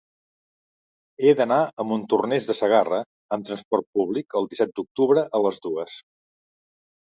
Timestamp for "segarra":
2.61-3.03